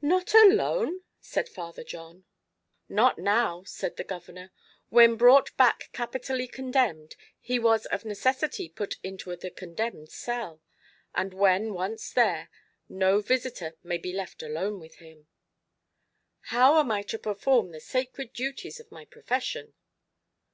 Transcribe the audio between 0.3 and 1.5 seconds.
alone!" said